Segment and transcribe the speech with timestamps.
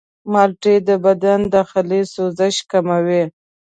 [0.31, 3.23] مالټې د بدن داخلي سوزش کموي.